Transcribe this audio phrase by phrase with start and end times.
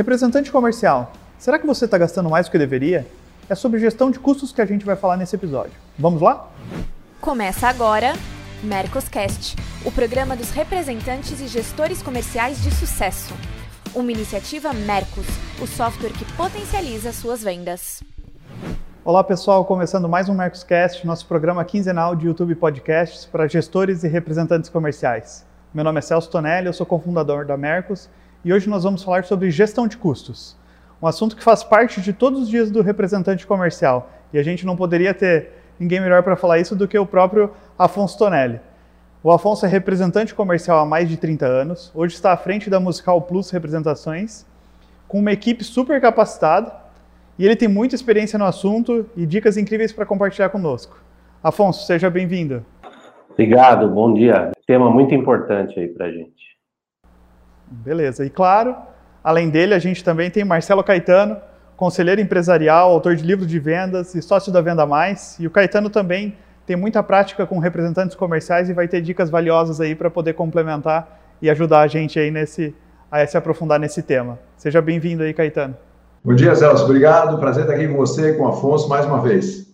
[0.00, 3.06] Representante comercial, será que você está gastando mais do que deveria?
[3.50, 5.74] É sobre gestão de custos que a gente vai falar nesse episódio.
[5.98, 6.48] Vamos lá?
[7.20, 8.14] Começa agora
[8.62, 13.34] Mercoscast, o programa dos representantes e gestores comerciais de sucesso.
[13.94, 15.26] Uma iniciativa Mercos,
[15.60, 18.02] o software que potencializa suas vendas.
[19.04, 24.08] Olá pessoal, começando mais um Mercoscast, nosso programa quinzenal de YouTube Podcasts para gestores e
[24.08, 25.44] representantes comerciais.
[25.74, 28.08] Meu nome é Celso Tonelli, eu sou cofundador da Mercos
[28.44, 30.56] e hoje nós vamos falar sobre gestão de custos.
[31.02, 34.10] Um assunto que faz parte de todos os dias do representante comercial.
[34.32, 37.50] E a gente não poderia ter ninguém melhor para falar isso do que o próprio
[37.78, 38.60] Afonso Tonelli.
[39.22, 42.80] O Afonso é representante comercial há mais de 30 anos, hoje está à frente da
[42.80, 44.46] Musical Plus Representações,
[45.06, 46.72] com uma equipe super capacitada,
[47.38, 50.98] e ele tem muita experiência no assunto e dicas incríveis para compartilhar conosco.
[51.42, 52.64] Afonso, seja bem-vindo.
[53.30, 54.52] Obrigado, bom dia.
[54.66, 56.49] Tema muito importante aí para a gente.
[57.70, 58.24] Beleza.
[58.24, 58.74] E claro,
[59.22, 61.36] além dele, a gente também tem Marcelo Caetano,
[61.76, 65.36] conselheiro empresarial, autor de livros de vendas e sócio da Venda Mais.
[65.38, 66.36] E o Caetano também
[66.66, 71.20] tem muita prática com representantes comerciais e vai ter dicas valiosas aí para poder complementar
[71.40, 72.74] e ajudar a gente aí nesse
[73.10, 74.38] a se aprofundar nesse tema.
[74.56, 75.76] Seja bem-vindo aí, Caetano.
[76.22, 76.84] Bom dia, Celso.
[76.84, 77.38] Obrigado.
[77.38, 79.66] Prazer estar aqui com você, com o Afonso, mais uma vez.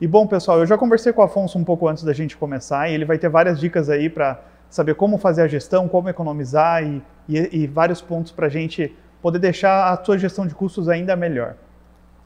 [0.00, 2.88] E bom, pessoal, eu já conversei com o Afonso um pouco antes da gente começar
[2.88, 4.38] e ele vai ter várias dicas aí para
[4.76, 8.94] saber como fazer a gestão, como economizar e, e, e vários pontos para a gente
[9.22, 11.54] poder deixar a sua gestão de custos ainda melhor.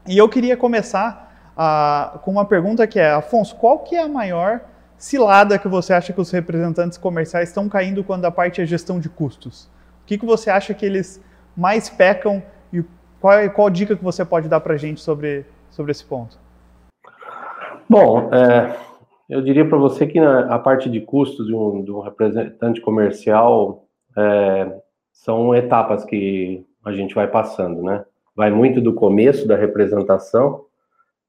[0.05, 4.07] E eu queria começar uh, com uma pergunta que é, Afonso, qual que é a
[4.07, 4.61] maior
[4.97, 8.99] cilada que você acha que os representantes comerciais estão caindo quando a parte é gestão
[8.99, 9.69] de custos?
[10.03, 11.21] O que, que você acha que eles
[11.55, 12.43] mais pecam
[12.73, 12.83] e
[13.21, 16.37] qual, qual dica que você pode dar para a gente sobre, sobre esse ponto?
[17.89, 18.75] Bom, é,
[19.31, 23.85] eu diria para você que a parte de custos de um, de um representante comercial
[24.17, 28.03] é, são etapas que a gente vai passando, né?
[28.35, 30.65] Vai muito do começo da representação,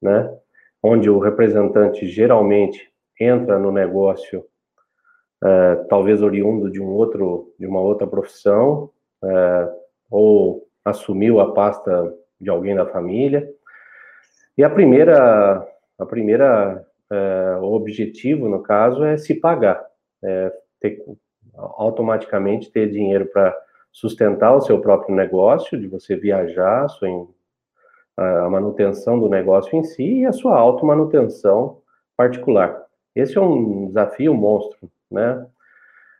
[0.02, 0.36] né?
[0.82, 4.44] Onde o representante geralmente entra no negócio,
[5.44, 8.90] é, talvez oriundo de um outro, de uma outra profissão,
[9.22, 9.72] é,
[10.10, 13.48] ou assumiu a pasta de alguém da família.
[14.58, 15.64] E a primeira,
[15.96, 19.84] a primeira é, o objetivo, no caso, é se pagar,
[20.22, 21.04] é ter,
[21.54, 23.54] automaticamente ter dinheiro para
[23.92, 27.28] sustentar o seu próprio negócio, de você viajar, sua,
[28.16, 31.82] a manutenção do negócio em si e a sua automanutenção
[32.16, 32.86] particular.
[33.14, 35.46] Esse é um desafio monstro, né?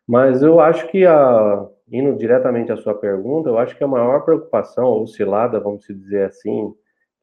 [0.07, 4.21] Mas eu acho que, a, indo diretamente à sua pergunta, eu acho que a maior
[4.25, 6.75] preocupação, ou cilada, vamos dizer assim,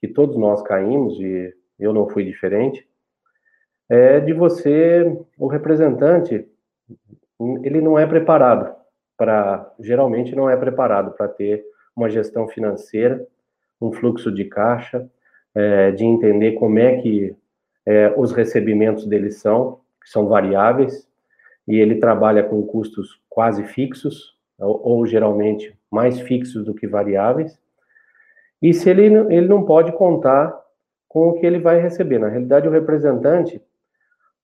[0.01, 2.88] que todos nós caímos, e eu não fui diferente,
[3.89, 6.47] é de você, o representante,
[7.63, 8.75] ele não é preparado
[9.17, 13.25] para, geralmente não é preparado para ter uma gestão financeira,
[13.81, 15.09] um fluxo de caixa,
[15.55, 17.35] é, de entender como é que
[17.85, 21.07] é, os recebimentos dele são, que são variáveis,
[21.67, 27.59] e ele trabalha com custos quase fixos, ou, ou geralmente mais fixos do que variáveis,
[28.61, 30.55] e se ele, ele não pode contar
[31.07, 32.19] com o que ele vai receber.
[32.19, 33.61] Na realidade, o representante,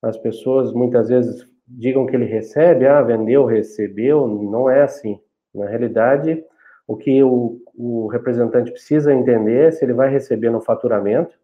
[0.05, 5.19] as pessoas muitas vezes digam que ele recebe, ah, vendeu, recebeu, não é assim.
[5.53, 6.43] Na realidade,
[6.87, 11.35] o que o, o representante precisa entender é se ele vai receber no faturamento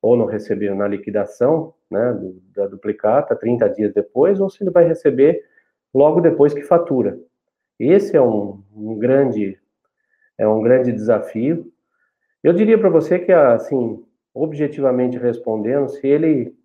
[0.00, 4.70] ou não receber na liquidação, né, do, da duplicata, 30 dias depois, ou se ele
[4.70, 5.42] vai receber
[5.92, 7.18] logo depois que fatura.
[7.80, 9.58] Esse é um, um grande
[10.36, 11.72] é um grande desafio.
[12.44, 16.56] Eu diria para você que assim, objetivamente respondendo, se ele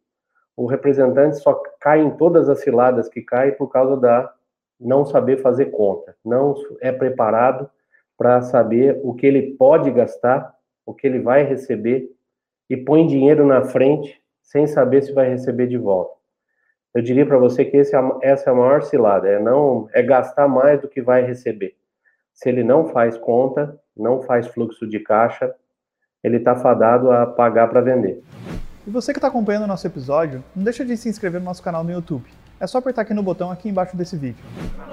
[0.55, 4.31] o representante só cai em todas as ciladas que cai por causa da
[4.79, 7.69] não saber fazer conta, não é preparado
[8.17, 10.53] para saber o que ele pode gastar,
[10.85, 12.09] o que ele vai receber
[12.69, 16.13] e põe dinheiro na frente sem saber se vai receber de volta.
[16.93, 20.03] Eu diria para você que esse, é essa é a maior cilada, é não é
[20.03, 21.75] gastar mais do que vai receber.
[22.33, 25.53] Se ele não faz conta, não faz fluxo de caixa,
[26.23, 28.21] ele está fadado a pagar para vender.
[28.85, 31.63] E você que está acompanhando o nosso episódio, não deixa de se inscrever no nosso
[31.63, 32.25] canal no YouTube.
[32.59, 34.43] É só apertar aqui no botão aqui embaixo desse vídeo.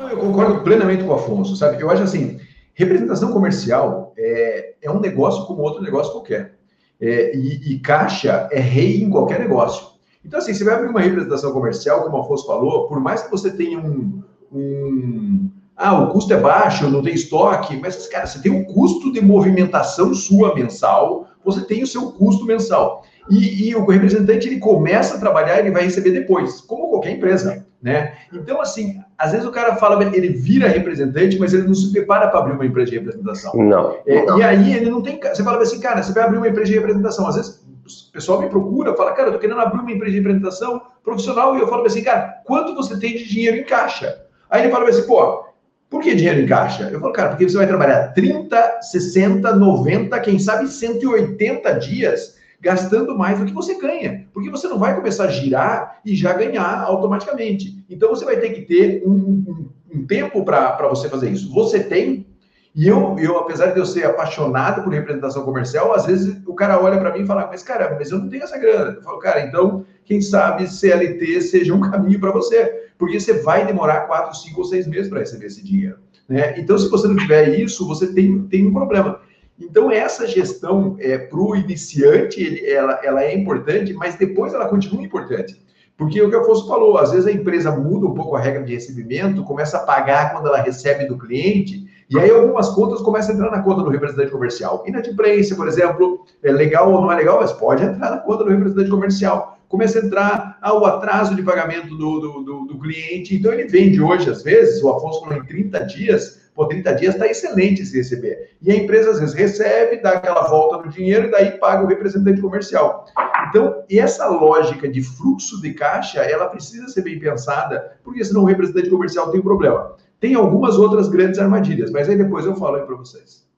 [0.09, 1.83] Eu concordo plenamente com o Afonso, sabe?
[1.83, 2.39] Eu acho assim,
[2.73, 6.55] representação comercial é, é um negócio como outro negócio qualquer.
[7.01, 9.89] É, e, e, caixa é rei em qualquer negócio.
[10.25, 13.31] Então, assim, você vai abrir uma representação comercial, como o Afonso falou, por mais que
[13.31, 14.23] você tenha um,
[14.53, 19.11] um ah, o custo é baixo, não tem estoque, mas, cara, você tem um custo
[19.11, 23.03] de movimentação sua mensal, você tem o seu custo mensal.
[23.29, 27.67] E, e, o representante ele começa a trabalhar, ele vai receber depois, como qualquer empresa.
[27.83, 28.15] né?
[28.33, 32.29] Então, assim, às vezes o cara fala, ele vira representante, mas ele não se prepara
[32.29, 33.55] para abrir uma empresa de representação.
[33.55, 34.39] Não, é, não.
[34.39, 35.19] E aí ele não tem.
[35.21, 37.27] Você fala assim, cara, você vai abrir uma empresa de representação.
[37.27, 37.61] Às vezes
[38.09, 41.57] o pessoal me procura, fala, cara, eu tô querendo abrir uma empresa de representação profissional,
[41.57, 44.23] e eu falo assim, cara, quanto você tem de dinheiro em caixa?
[44.49, 45.45] Aí ele fala assim, pô,
[45.89, 46.89] por que dinheiro em caixa?
[46.91, 53.17] Eu falo, cara, porque você vai trabalhar 30, 60, 90, quem sabe 180 dias gastando
[53.17, 54.27] mais do que você ganha.
[54.33, 57.85] Porque você não vai começar a girar e já ganhar automaticamente.
[57.89, 61.53] Então você vai ter que ter um, um, um tempo para você fazer isso.
[61.53, 62.27] Você tem.
[62.73, 66.81] E eu, eu, apesar de eu ser apaixonado por representação comercial, às vezes o cara
[66.81, 68.93] olha para mim e fala, mas cara, mas eu não tenho essa grana.
[68.93, 73.67] Eu falo, cara, então, quem sabe CLT seja um caminho para você, porque você vai
[73.67, 75.97] demorar quatro, cinco ou seis meses para receber esse dinheiro.
[76.29, 76.61] Né?
[76.61, 79.21] Então, se você não tiver isso, você tem, tem um problema.
[79.61, 84.69] Então, essa gestão é, para o iniciante, ele, ela, ela é importante, mas depois ela
[84.69, 85.61] continua importante.
[85.97, 88.65] Porque o que o Afonso falou, às vezes a empresa muda um pouco a regra
[88.65, 93.33] de recebimento, começa a pagar quando ela recebe do cliente, e aí algumas contas começam
[93.33, 94.83] a entrar na conta do representante comercial.
[94.87, 98.51] Inadimplência, por exemplo, é legal ou não é legal, mas pode entrar na conta do
[98.51, 99.59] representante comercial.
[99.69, 103.37] Começa a entrar ah, o atraso de pagamento do, do, do, do cliente.
[103.37, 107.15] Então ele vende hoje, às vezes, o Afonso falou em 30 dias, Pô, 30 dias
[107.15, 108.51] está excelente se receber.
[108.61, 111.87] E a empresa, às vezes, recebe, dá aquela volta no dinheiro e daí paga o
[111.87, 113.07] representante comercial.
[113.49, 118.45] Então, essa lógica de fluxo de caixa, ela precisa ser bem pensada, porque senão o
[118.45, 119.97] representante comercial tem um problema.
[120.21, 123.49] Tem algumas outras grandes armadilhas, mas aí depois eu falo aí para vocês.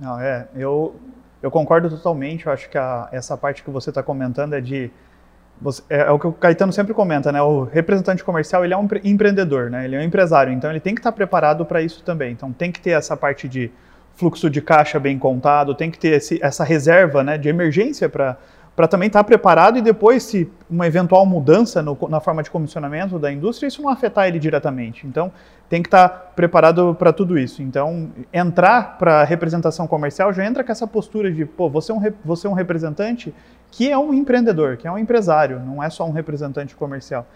[0.00, 0.94] Não, é, eu,
[1.42, 2.46] eu concordo totalmente.
[2.46, 4.90] Eu acho que a, essa parte que você está comentando é de
[5.60, 7.40] você, é, é, o que o Caetano sempre comenta, né?
[7.40, 9.84] O representante comercial ele é um empreendedor, né?
[9.84, 12.32] Ele é um empresário, então ele tem que estar preparado para isso também.
[12.32, 13.70] Então tem que ter essa parte de
[14.14, 18.36] fluxo de caixa bem contado, tem que ter esse, essa reserva, né, de emergência para
[18.76, 23.18] para também estar preparado e depois, se uma eventual mudança no, na forma de comissionamento
[23.18, 25.06] da indústria, isso não afetar ele diretamente.
[25.06, 25.32] Então,
[25.66, 27.62] tem que estar preparado para tudo isso.
[27.62, 31.94] Então, entrar para a representação comercial já entra com essa postura de, pô, você é,
[31.94, 33.34] um, você é um representante
[33.70, 37.26] que é um empreendedor, que é um empresário, não é só um representante comercial.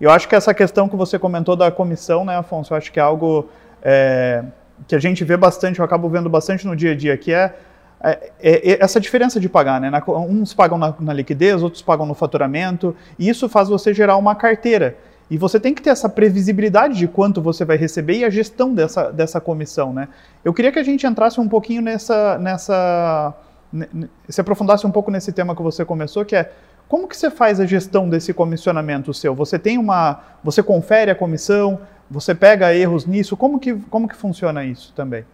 [0.00, 3.00] Eu acho que essa questão que você comentou da comissão, né, Afonso, eu acho que
[3.00, 3.48] é algo
[3.82, 4.44] é,
[4.86, 7.54] que a gente vê bastante, eu acabo vendo bastante no dia a dia, que é
[8.00, 9.90] é, é, é, essa diferença de pagar, né?
[10.06, 14.34] uns pagam na, na, liquidez, outros pagam no faturamento, e isso faz você gerar uma
[14.34, 14.96] carteira.
[15.30, 18.72] E você tem que ter essa previsibilidade de quanto você vai receber e a gestão
[18.72, 20.08] dessa, dessa comissão, né?
[20.42, 23.34] Eu queria que a gente entrasse um pouquinho nessa, nessa,
[24.28, 26.52] se aprofundasse um pouco nesse tema que você começou, que é
[26.88, 29.34] como que você faz a gestão desse comissionamento seu?
[29.34, 31.78] Você tem uma, você confere a comissão,
[32.10, 33.36] você pega erros nisso?
[33.36, 35.24] Como que, como que funciona isso também?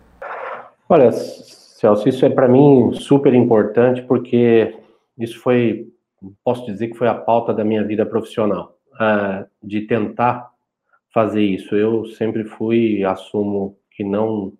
[0.89, 4.75] Olha, Celso, isso é para mim super importante porque
[5.17, 5.87] isso foi,
[6.43, 10.51] posso dizer que foi a pauta da minha vida profissional, uh, de tentar
[11.13, 11.77] fazer isso.
[11.77, 14.53] Eu sempre fui, assumo que não,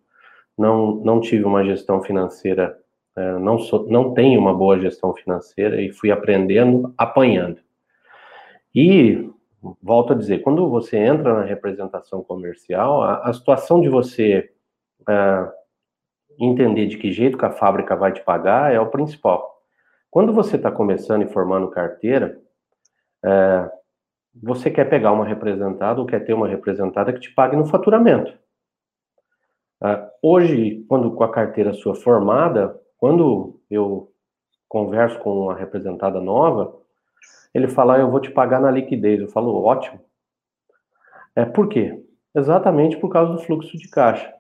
[0.57, 2.79] não, não tive uma gestão financeira,
[3.17, 7.61] não, sou, não tenho uma boa gestão financeira e fui aprendendo, apanhando.
[8.75, 9.31] E
[9.83, 14.51] volto a dizer, quando você entra na representação comercial, a, a situação de você
[15.03, 15.51] uh,
[16.39, 19.63] entender de que jeito que a fábrica vai te pagar é o principal.
[20.11, 22.41] Quando você está começando e formando carteira,
[23.25, 23.71] é,
[24.43, 28.37] você quer pegar uma representada ou quer ter uma representada que te pague no faturamento.
[29.83, 34.11] É, hoje, quando com a carteira sua formada, quando eu
[34.67, 36.75] converso com uma representada nova,
[37.53, 39.21] ele fala, ah, eu vou te pagar na liquidez.
[39.21, 40.01] Eu falo, ótimo.
[41.37, 42.03] É, por quê?
[42.35, 44.33] Exatamente por causa do fluxo de caixa.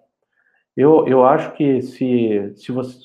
[0.74, 2.96] Eu, eu acho que se, se você.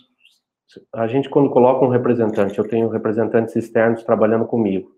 [0.94, 4.90] A gente, quando coloca um representante, eu tenho representantes externos trabalhando comigo.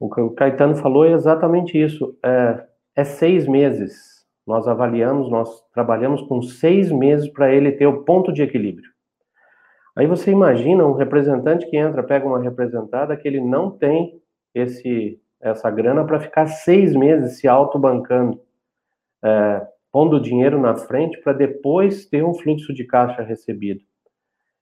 [0.00, 2.18] O que o Caetano falou é exatamente isso.
[2.24, 4.26] É, é seis meses.
[4.44, 8.95] Nós avaliamos, nós trabalhamos com seis meses para ele ter o ponto de equilíbrio.
[9.96, 14.20] Aí você imagina um representante que entra, pega uma representada que ele não tem
[14.54, 18.40] esse essa grana para ficar seis meses se autobancando.
[19.22, 23.80] É, pondo o dinheiro na frente para depois ter um fluxo de caixa recebido.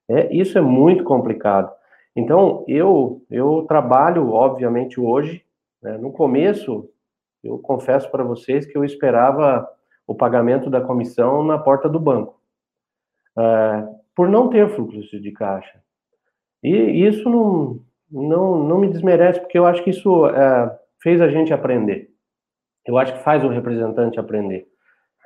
[0.08, 1.72] É, isso é muito complicado.
[2.14, 5.44] Então, eu, eu trabalho, obviamente, hoje.
[5.82, 6.88] Né, no começo,
[7.42, 9.68] eu confesso para vocês que eu esperava
[10.06, 12.40] o pagamento da comissão na porta do banco,
[13.36, 15.83] é, por não ter fluxo de caixa.
[16.62, 17.80] E isso não,
[18.11, 22.11] não, não me desmerece, porque eu acho que isso é, fez a gente aprender.
[22.87, 24.66] Eu acho que faz o representante aprender.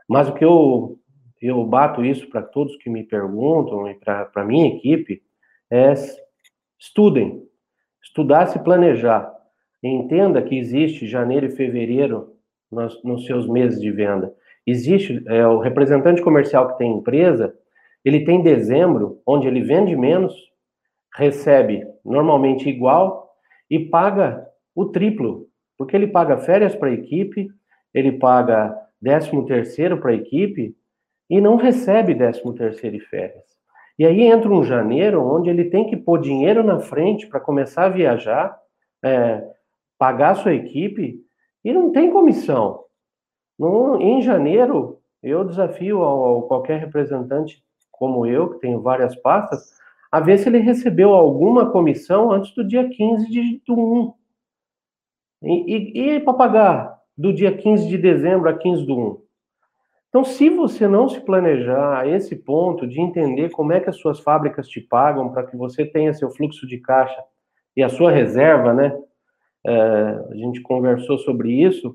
[0.08, 0.98] Mas o que eu,
[1.40, 5.22] eu bato isso para todos que me perguntam e para a minha equipe
[5.70, 5.92] é
[6.78, 7.42] estudem.
[8.02, 9.32] Estudar se planejar.
[9.82, 12.34] Entenda que existe janeiro e fevereiro
[12.70, 14.32] nos, nos seus meses de venda.
[14.66, 17.54] Existe é, o representante comercial que tem empresa,
[18.08, 20.34] ele tem dezembro, onde ele vende menos,
[21.14, 23.30] recebe normalmente igual
[23.70, 25.46] e paga o triplo,
[25.76, 27.50] porque ele paga férias para a equipe,
[27.92, 30.74] ele paga décimo terceiro para a equipe
[31.28, 33.44] e não recebe décimo terceiro e férias.
[33.98, 37.86] E aí entra um janeiro onde ele tem que pôr dinheiro na frente para começar
[37.86, 38.56] a viajar,
[39.04, 39.44] é,
[39.98, 41.20] pagar a sua equipe
[41.64, 42.84] e não tem comissão.
[43.58, 47.62] No, em janeiro, eu desafio ao, ao qualquer representante
[47.98, 49.76] como eu, que tenho várias pastas,
[50.10, 54.14] a ver se ele recebeu alguma comissão antes do dia 15 de 1.
[55.42, 59.28] E, e, e para pagar do dia 15 de dezembro a 15 do 1?
[60.08, 63.96] Então, se você não se planejar a esse ponto de entender como é que as
[63.96, 67.22] suas fábricas te pagam para que você tenha seu fluxo de caixa
[67.76, 68.98] e a sua reserva, né?
[69.66, 69.72] É,
[70.30, 71.94] a gente conversou sobre isso.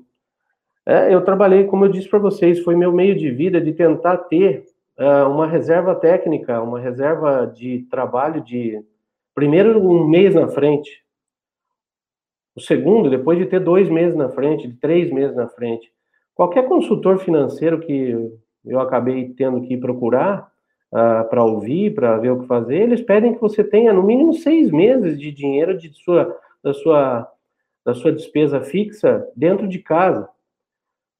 [0.86, 4.18] É, eu trabalhei, como eu disse para vocês, foi meu meio de vida de tentar
[4.18, 4.64] ter
[4.96, 8.80] uma reserva técnica, uma reserva de trabalho de
[9.34, 11.04] primeiro um mês na frente,
[12.54, 15.92] o segundo depois de ter dois meses na frente, de três meses na frente.
[16.34, 18.16] Qualquer consultor financeiro que
[18.64, 20.50] eu acabei tendo que procurar
[20.92, 24.02] uh, ah, para ouvir, para ver o que fazer, eles pedem que você tenha no
[24.02, 27.28] mínimo seis meses de dinheiro de sua, da, sua,
[27.84, 30.28] da sua despesa fixa dentro de casa.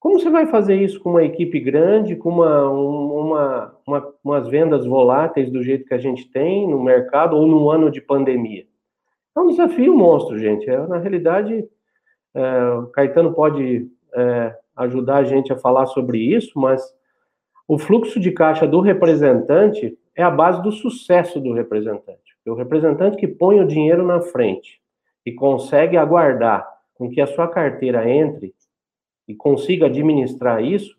[0.04, 4.84] Como você vai fazer isso com uma equipe grande, com uma, uma, uma, umas vendas
[4.84, 8.66] voláteis do jeito que a gente tem no mercado ou num ano de pandemia?
[9.34, 10.68] É um desafio monstro, gente.
[10.68, 11.66] É, na realidade,
[12.34, 16.82] é, o Caetano pode é, ajudar a gente a falar sobre isso, mas
[17.66, 22.36] o fluxo de caixa do representante é a base do sucesso do representante.
[22.46, 24.82] O representante que põe o dinheiro na frente
[25.24, 28.52] e consegue aguardar com que a sua carteira entre
[29.26, 30.94] e consiga administrar isso,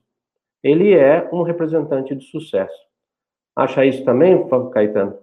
[0.63, 2.73] ele é um representante de sucesso.
[3.55, 5.17] Acha isso também, Caetano?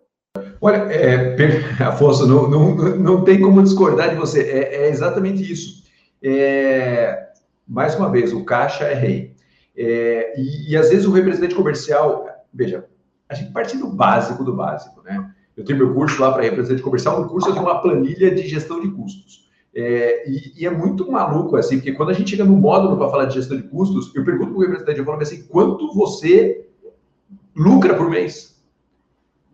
[0.60, 1.36] Olha, é,
[1.82, 4.42] Afonso, não, não, não tem como discordar de você.
[4.42, 5.82] É, é exatamente isso.
[6.22, 7.30] É,
[7.66, 9.34] mais uma vez, o caixa é rei.
[9.76, 12.86] É, e, e, às vezes o representante comercial, veja,
[13.28, 15.32] a gente parte do básico do básico, né?
[15.56, 18.80] Eu tenho meu curso lá para representante comercial, no curso tenho uma planilha de gestão
[18.80, 19.41] de custos.
[19.74, 23.08] É, e, e, é muito maluco, assim, porque quando a gente chega no módulo para
[23.08, 26.66] falar de gestão de custos, eu pergunto para o representante, eu falo assim, quanto você
[27.56, 28.52] lucra por mês?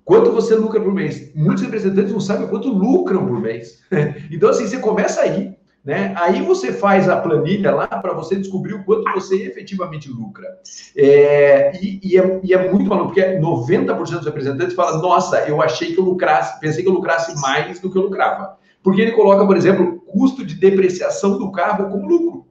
[0.05, 1.33] Quanto você lucra por mês?
[1.35, 3.83] Muitos representantes não sabem quanto lucram por mês.
[4.33, 6.15] Então, assim, você começa aí, né?
[6.17, 10.49] Aí você faz a planilha lá para você descobrir o quanto você efetivamente lucra.
[10.97, 15.63] É, e, e, é, e, é, muito maluco, porque 90% dos representantes falam, nossa, eu
[15.63, 18.57] achei que eu lucrasse, pensei que eu lucrasse mais do que eu lucrava.
[18.83, 22.47] Porque ele coloca, por exemplo, custo de depreciação do carro como lucro.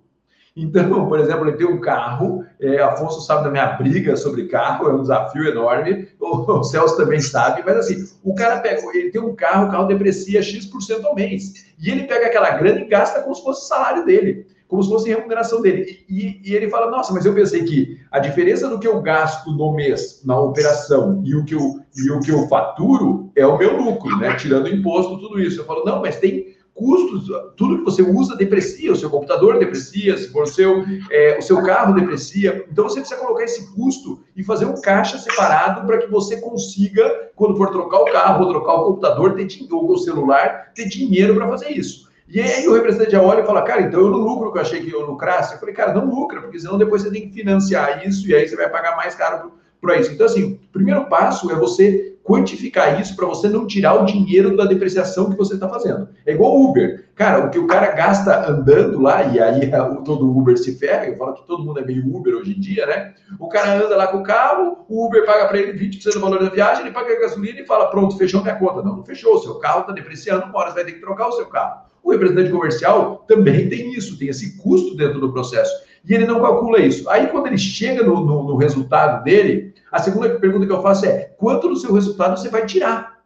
[0.56, 4.90] Então, por exemplo, ele tem um carro, é, Afonso sabe da minha briga sobre carro,
[4.90, 9.22] é um desafio enorme, o, Celso também sabe, mas assim, o cara pega, ele tem
[9.22, 13.22] um carro, o carro deprecia X% ao mês, e ele pega aquela grana e gasta
[13.22, 16.06] como se fosse o salário dele, como se fosse a remuneração dele.
[16.10, 19.50] E, e, ele fala, nossa, mas eu pensei que a diferença do que eu gasto
[19.52, 23.58] no mês na operação e o que eu, e o que eu faturo é o
[23.58, 24.36] meu lucro, né?
[24.36, 25.62] Tirando imposto, tudo isso.
[25.62, 30.15] Eu falo, não, mas tem custos, tudo que você usa deprecia, o seu computador deprecia,
[30.15, 32.65] se for o seu, é, o seu carro deprecia.
[32.72, 37.31] Então você precisa colocar esse custo e fazer um caixa separado para que você consiga,
[37.36, 41.36] quando for trocar o carro ou trocar o computador, ter, ou o celular, ter dinheiro
[41.36, 42.07] para fazer isso.
[42.29, 44.62] E aí o representante já olha e fala, cara, então eu não lucro que eu
[44.62, 45.53] achei que eu lucrasse.
[45.53, 48.48] Eu falei, cara, não lucra, porque senão depois você tem que financiar isso e aí
[48.48, 50.12] você vai pagar mais caro para isso.
[50.12, 54.57] Então, assim, o primeiro passo é você quantificar isso para você não tirar o dinheiro
[54.57, 56.10] da depreciação que você está fazendo.
[56.25, 57.05] É igual Uber.
[57.15, 59.72] Cara, o que o cara gasta andando lá, e aí
[60.03, 62.86] todo Uber se ferra, eu falo que todo mundo é meio Uber hoje em dia,
[62.86, 63.13] né?
[63.39, 66.43] O cara anda lá com o carro, o Uber paga para ele 20% do valor
[66.43, 68.84] da viagem, ele paga a gasolina e fala, pronto, fechou minha conta.
[68.84, 71.29] Não, não fechou, o seu carro está depreciando, uma hora você vai ter que trocar
[71.29, 71.88] o seu carro.
[72.03, 75.74] O representante comercial também tem isso, tem esse custo dentro do processo.
[76.07, 77.10] E ele não calcula isso.
[77.10, 81.06] Aí, quando ele chega no, no, no resultado dele, a segunda pergunta que eu faço
[81.06, 83.17] é: quanto do seu resultado você vai tirar?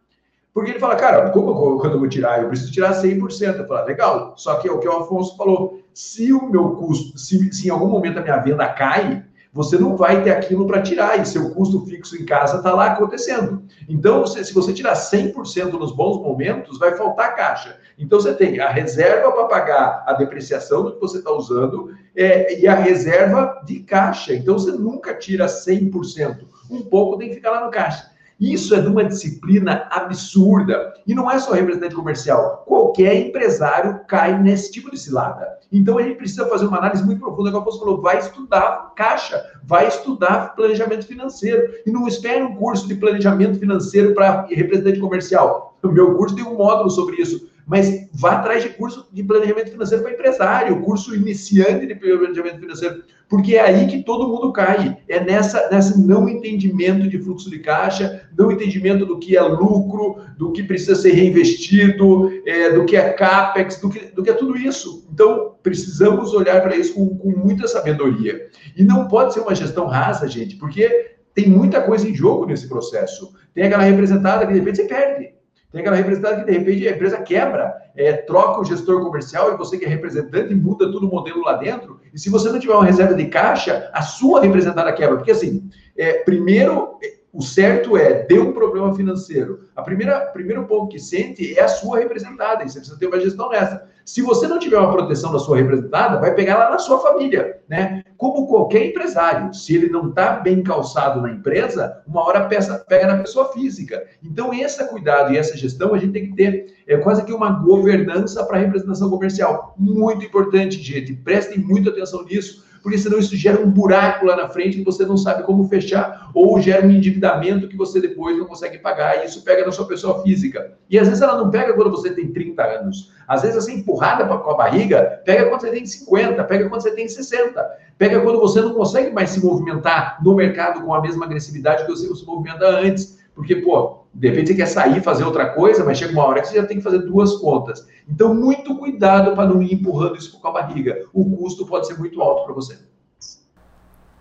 [0.54, 2.42] Porque ele fala, cara, como quando eu vou tirar?
[2.42, 3.58] Eu preciso tirar 100%.
[3.58, 4.34] Eu falo, legal.
[4.36, 7.70] Só que é o que o Afonso falou: se o meu custo, se, se em
[7.70, 11.50] algum momento a minha venda cai, você não vai ter aquilo para tirar e seu
[11.50, 13.62] custo fixo em casa está lá acontecendo.
[13.86, 17.78] Então, você, se você tirar 100% nos bons momentos, vai faltar caixa.
[17.98, 22.58] Então, você tem a reserva para pagar a depreciação do que você está usando é,
[22.58, 24.34] e a reserva de caixa.
[24.34, 26.46] Então, você nunca tira 100%.
[26.70, 28.10] Um pouco tem que ficar lá no caixa.
[28.40, 30.94] Isso é de uma disciplina absurda.
[31.06, 32.64] E não é só representante comercial.
[32.66, 35.46] Qualquer empresário cai nesse tipo de cilada.
[35.72, 37.50] Então gente precisa fazer uma análise muito profunda.
[37.50, 41.72] Como você falou, vai estudar caixa, vai estudar planejamento financeiro.
[41.86, 45.76] E não espere um curso de planejamento financeiro para representante comercial.
[45.82, 49.70] O meu curso tem um módulo sobre isso mas vá atrás de curso de planejamento
[49.70, 54.98] financeiro para empresário, curso iniciante de planejamento financeiro, porque é aí que todo mundo cai.
[55.08, 60.18] É nessa, nessa não entendimento de fluxo de caixa, não entendimento do que é lucro,
[60.36, 64.34] do que precisa ser reinvestido, é, do que é CAPEX, do que, do que é
[64.34, 65.08] tudo isso.
[65.10, 68.48] Então, precisamos olhar para isso com, com muita sabedoria.
[68.76, 72.68] E não pode ser uma gestão rasa, gente, porque tem muita coisa em jogo nesse
[72.68, 73.32] processo.
[73.54, 75.32] Tem aquela representada que de repente você perde.
[75.72, 79.56] Tem aquela representante que, de repente, a empresa quebra, é, troca o gestor comercial e
[79.56, 81.98] você que é representante muda todo o modelo lá dentro.
[82.12, 85.16] E se você não tiver uma reserva de caixa, a sua representada quebra.
[85.16, 86.98] Porque, assim, é, primeiro,
[87.32, 89.60] o certo é, deu um problema financeiro.
[89.74, 93.18] A primeira primeiro ponto que sente é a sua representada, e você precisa ter uma
[93.18, 93.90] gestão nessa.
[94.04, 97.60] Se você não tiver uma proteção da sua representada, vai pegar lá na sua família,
[97.68, 98.02] né?
[98.18, 103.06] Como qualquer empresário, se ele não está bem calçado na empresa, uma hora peça, pega
[103.06, 104.04] na pessoa física.
[104.22, 106.82] Então, esse cuidado e essa gestão a gente tem que ter.
[106.86, 109.74] É quase que uma governança para a representação comercial.
[109.78, 111.14] Muito importante, gente.
[111.14, 115.06] Prestem muita atenção nisso porque senão isso gera um buraco lá na frente que você
[115.06, 119.26] não sabe como fechar, ou gera um endividamento que você depois não consegue pagar, e
[119.26, 120.72] isso pega na sua pessoa física.
[120.90, 123.12] E às vezes ela não pega quando você tem 30 anos.
[123.28, 126.90] Às vezes essa empurrada com a barriga pega quando você tem 50, pega quando você
[126.90, 127.64] tem 60,
[127.96, 131.90] pega quando você não consegue mais se movimentar no mercado com a mesma agressividade que
[131.90, 133.22] você se movimenta antes.
[133.34, 136.48] Porque, pô, de repente você quer sair, fazer outra coisa, mas chega uma hora que
[136.48, 137.88] você já tem que fazer duas contas.
[138.08, 141.04] Então, muito cuidado para não ir empurrando isso com a barriga.
[141.12, 142.78] O custo pode ser muito alto para você.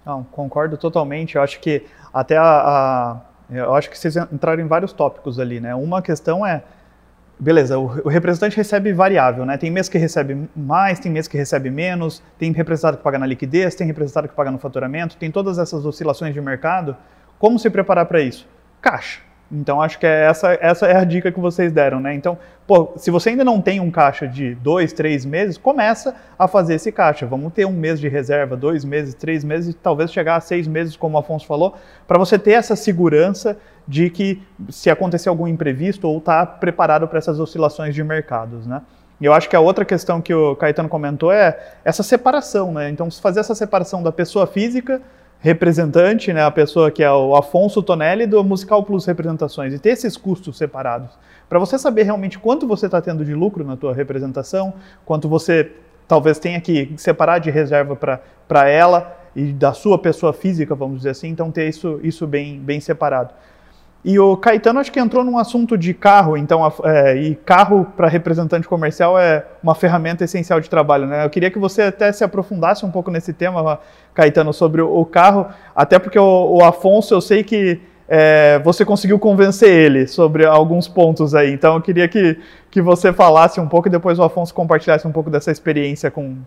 [0.05, 1.35] Não, concordo totalmente.
[1.35, 1.83] Eu acho que
[2.13, 5.75] até a, a, eu acho que vocês entraram em vários tópicos ali, né?
[5.75, 6.63] Uma questão é,
[7.37, 9.57] beleza, o, o, representante recebe variável, né?
[9.57, 13.25] Tem mês que recebe mais, tem mês que recebe menos, tem representado que paga na
[13.25, 16.95] liquidez, tem representado que paga no faturamento, tem todas essas oscilações de mercado.
[17.37, 18.47] Como se preparar para isso?
[18.81, 22.13] Caixa então acho que é essa, essa é a dica que vocês deram, né?
[22.13, 26.47] Então, pô, se você ainda não tem um caixa de dois, três meses, começa a
[26.47, 27.25] fazer esse caixa.
[27.25, 30.95] Vamos ter um mês de reserva, dois meses, três meses, talvez chegar a seis meses,
[30.95, 31.75] como o Afonso falou,
[32.07, 37.07] para você ter essa segurança de que se acontecer algum imprevisto ou estar tá preparado
[37.07, 38.81] para essas oscilações de mercados, né?
[39.19, 42.89] E eu acho que a outra questão que o Caetano comentou é essa separação, né?
[42.89, 45.01] Então, fazer essa separação da pessoa física
[45.41, 49.89] representante, né, a pessoa que é o Afonso Tonelli do Musical Plus Representações, e ter
[49.89, 51.09] esses custos separados,
[51.49, 54.73] para você saber realmente quanto você está tendo de lucro na tua representação,
[55.03, 55.71] quanto você
[56.07, 57.95] talvez tenha que separar de reserva
[58.47, 62.59] para ela e da sua pessoa física, vamos dizer assim, então ter isso, isso bem,
[62.59, 63.33] bem separado.
[64.03, 68.07] E o Caetano acho que entrou num assunto de carro, então, é, e carro para
[68.07, 71.23] representante comercial é uma ferramenta essencial de trabalho, né?
[71.23, 73.79] Eu queria que você até se aprofundasse um pouco nesse tema,
[74.15, 79.19] Caetano, sobre o, carro, até porque o, o Afonso, eu sei que é, você conseguiu
[79.19, 82.39] convencer ele sobre alguns pontos aí, então eu queria que,
[82.71, 86.37] que você falasse um pouco e depois o Afonso compartilhasse um pouco dessa experiência com,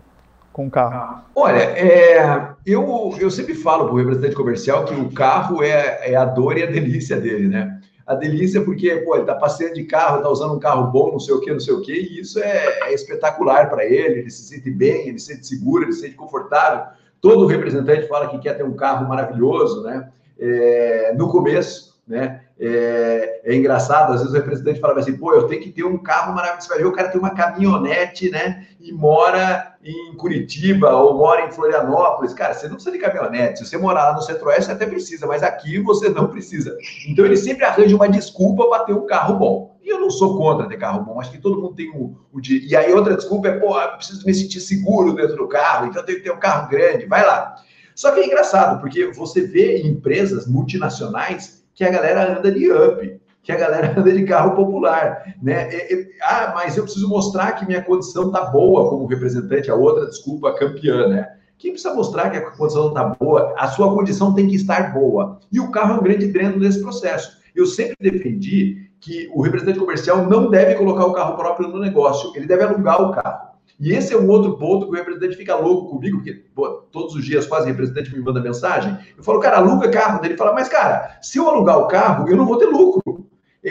[0.55, 1.21] com o carro?
[1.35, 6.15] Olha, é, eu, eu sempre falo para o representante comercial que o carro é, é
[6.15, 7.81] a dor e a delícia dele, né?
[8.07, 11.19] A delícia porque, pô, ele está passeando de carro, está usando um carro bom, não
[11.19, 14.29] sei o que, não sei o que, e isso é, é espetacular para ele, ele
[14.29, 16.85] se sente bem, ele se sente seguro, ele se sente confortável.
[17.19, 20.09] Todo representante fala que quer ter um carro maravilhoso, né?
[20.39, 22.44] É, no começo, né?
[22.57, 25.97] É, é, engraçado, às vezes o representante fala assim, pô, eu tenho que ter um
[25.97, 26.67] carro maravilhoso.
[26.67, 28.67] Você vai ver, o cara tem uma caminhonete, né?
[28.79, 32.33] E mora em Curitiba ou mora em Florianópolis.
[32.33, 33.59] Cara, você não precisa de caminhonete.
[33.59, 36.77] Se você morar lá no Centro-Oeste, até precisa, mas aqui você não precisa.
[37.07, 39.75] Então ele sempre arranja uma desculpa para ter um carro bom.
[39.83, 42.39] E eu não sou contra ter carro bom, acho que todo mundo tem o, o
[42.41, 46.01] E aí outra desculpa é, pô, eu preciso me sentir seguro dentro do carro, então
[46.01, 47.53] eu tenho que ter um carro grande, vai lá.
[47.93, 53.19] Só que é engraçado, porque você vê empresas multinacionais que a galera anda de up,
[53.43, 55.69] que a galera anda de carro popular, né?
[55.69, 59.75] É, é, ah, mas eu preciso mostrar que minha condição tá boa como representante, a
[59.75, 61.27] outra, desculpa, campeã, né?
[61.57, 65.39] Quem precisa mostrar que a condição está boa, a sua condição tem que estar boa.
[65.51, 67.37] E o carro é um grande dreno nesse processo.
[67.55, 72.33] Eu sempre defendi que o representante comercial não deve colocar o carro próprio no negócio,
[72.35, 73.44] ele deve alugar o carro.
[73.79, 76.45] E esse é um outro ponto que o representante fica louco comigo, porque
[76.91, 78.97] todos os dias quase o representante me manda mensagem.
[79.17, 80.23] Eu falo, cara, aluga carro.
[80.23, 83.25] Ele fala, mas cara, se eu alugar o carro, eu não vou ter lucro.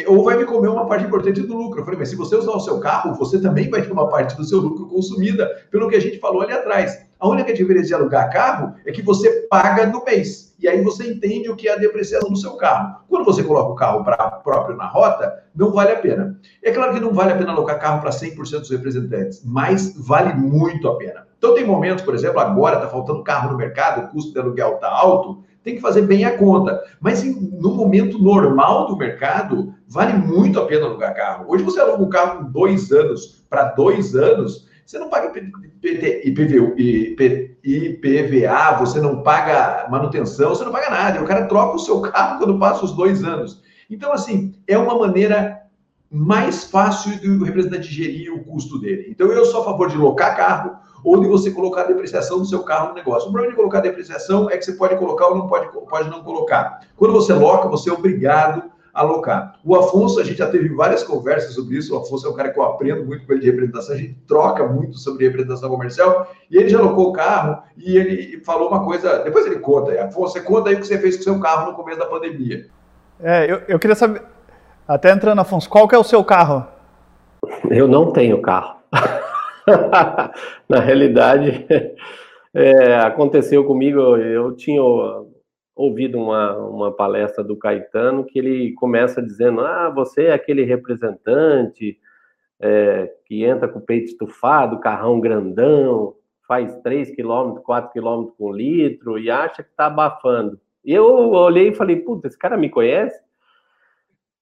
[0.09, 1.81] Ou vai me comer uma parte importante do lucro.
[1.81, 4.37] Eu falei, mas se você usar o seu carro, você também vai ter uma parte
[4.37, 7.01] do seu lucro consumida, pelo que a gente falou ali atrás.
[7.19, 10.54] A única diferença de alugar carro é que você paga no mês.
[10.65, 13.01] E aí você entende o que é a depreciação do seu carro.
[13.07, 16.41] Quando você coloca o carro pra, próprio na rota, não vale a pena.
[16.63, 20.33] É claro que não vale a pena alocar carro para 100% dos representantes, mas vale
[20.33, 21.27] muito a pena.
[21.37, 24.77] Então tem momentos, por exemplo, agora está faltando carro no mercado, o custo de aluguel
[24.77, 26.83] está alto, tem que fazer bem a conta.
[26.99, 31.45] Mas em, no momento normal do mercado, vale muito a pena alugar carro.
[31.47, 35.31] Hoje você aluga um carro com dois anos para dois anos, você não paga
[37.65, 41.23] IPVA, você não paga manutenção, você não paga nada.
[41.23, 43.63] O cara troca o seu carro quando passa os dois anos.
[43.91, 45.63] Então, assim, é uma maneira
[46.11, 49.07] mais fácil do representante gerir o custo dele.
[49.09, 52.45] Então, eu sou a favor de locar carro ou de você colocar a depreciação do
[52.45, 53.29] seu carro no negócio.
[53.29, 56.09] O problema de colocar a depreciação é que você pode colocar ou não pode, pode
[56.11, 56.81] não colocar.
[56.97, 59.59] Quando você loca, você é obrigado alocar.
[59.65, 61.95] O Afonso, a gente já teve várias conversas sobre isso.
[61.95, 64.15] O Afonso é um cara que eu aprendo muito com ele de representação, a gente
[64.27, 66.31] troca muito sobre representação comercial.
[66.51, 69.19] E ele já alocou o carro e ele falou uma coisa.
[69.25, 71.73] Depois ele conta, Afonso, você conta aí o que você fez com o seu carro
[71.73, 72.67] no começo da pandemia.
[73.21, 74.23] É, eu, eu queria saber,
[74.87, 76.67] até entrando, Afonso, qual que é o seu carro?
[77.69, 78.77] Eu não tenho carro.
[80.69, 81.67] Na realidade,
[82.55, 84.81] é, aconteceu comigo, eu tinha
[85.75, 91.99] ouvido uma, uma palestra do Caetano que ele começa dizendo: Ah, você é aquele representante
[92.61, 96.15] é, que entra com o peito estufado, carrão grandão,
[96.47, 100.61] faz 3 km, 4 km com litro e acha que está abafando.
[100.85, 103.21] E eu olhei e falei: Puta, esse cara me conhece?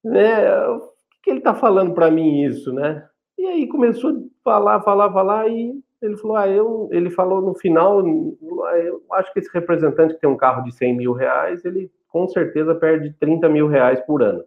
[0.04, 0.58] Né?
[0.68, 0.92] O
[1.22, 3.06] que ele está falando para mim isso, né?
[3.38, 4.14] E aí começou a
[4.44, 9.32] falar, falar, falar e ele falou, ah, eu, ele falou no final, ah, eu acho
[9.32, 13.14] que esse representante que tem um carro de 100 mil reais, ele com certeza perde
[13.18, 14.44] 30 mil reais por ano.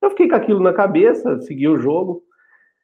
[0.00, 2.22] Eu fiquei com aquilo na cabeça, segui o jogo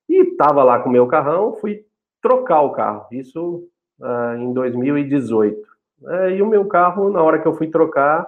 [0.08, 1.84] e estava lá com o meu carrão, fui
[2.22, 3.68] trocar o carro, isso
[4.00, 5.60] ah, em 2018.
[6.06, 8.26] É, e o meu carro, na hora que eu fui trocar,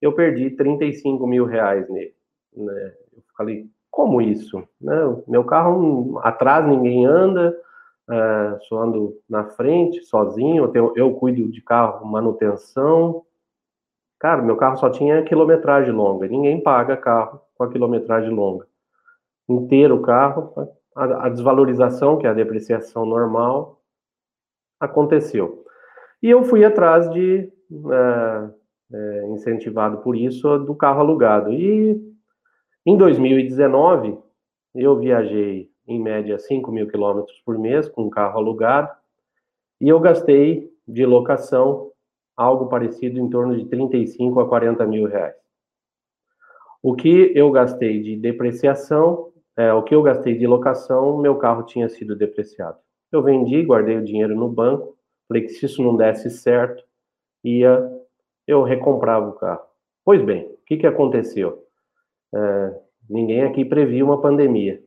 [0.00, 2.14] eu perdi 35 mil reais nele.
[2.54, 2.92] Né?
[3.14, 4.62] Eu falei, como isso?
[4.78, 4.94] Né?
[5.26, 7.56] Meu carro atrás ninguém anda,
[8.08, 13.24] é, só ando na frente, sozinho, eu, tenho, eu cuido de carro, manutenção.
[14.18, 18.66] Cara, meu carro só tinha quilometragem longa, ninguém paga carro com a quilometragem longa.
[19.48, 20.52] Inteiro o carro,
[20.94, 23.80] a, a desvalorização, que é a depreciação normal,
[24.80, 25.64] aconteceu.
[26.22, 27.52] E eu fui atrás de,
[27.92, 28.50] é,
[28.92, 31.52] é, incentivado por isso, do carro alugado.
[31.52, 32.00] E
[32.84, 34.18] em 2019,
[34.74, 38.90] eu viajei em média 5 mil quilômetros por mês com um carro alugado,
[39.80, 41.90] e eu gastei de locação
[42.36, 45.34] algo parecido em torno de 35 a 40 mil reais.
[46.82, 51.62] O que eu gastei de depreciação, é, o que eu gastei de locação, meu carro
[51.64, 52.78] tinha sido depreciado.
[53.10, 54.96] Eu vendi, guardei o dinheiro no banco,
[55.26, 56.84] falei que se isso não desse certo,
[57.42, 57.90] ia
[58.46, 59.64] eu recomprava o carro.
[60.04, 61.64] Pois bem, o que, que aconteceu?
[62.32, 64.80] É, ninguém aqui previu uma pandemia.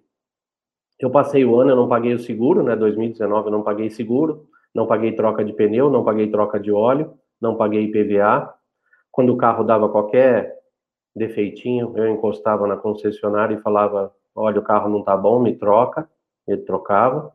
[1.00, 2.76] Eu passei o ano, eu não paguei o seguro, né?
[2.76, 7.14] 2019 eu não paguei seguro, não paguei troca de pneu, não paguei troca de óleo,
[7.40, 8.54] não paguei IPVA.
[9.12, 10.60] Quando o carro dava qualquer
[11.16, 16.10] defeitinho, eu encostava na concessionária e falava: olha, o carro não tá bom, me troca.
[16.48, 17.32] Ele trocava.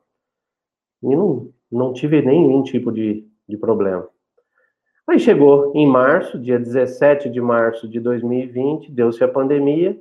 [1.02, 4.08] E não, não tive nenhum tipo de, de problema.
[5.06, 9.98] Aí chegou em março, dia 17 de março de 2020, deu-se a pandemia.